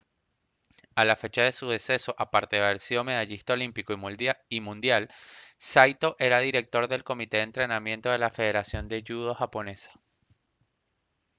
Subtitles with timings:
[0.95, 3.93] a la fecha de su deceso aparte de haber sido medallista olímpico
[4.49, 5.11] y mundial
[5.59, 9.91] saito era director del comité de entrenamiento de la federación de judo japonesa